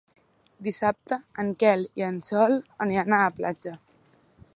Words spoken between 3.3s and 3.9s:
platja.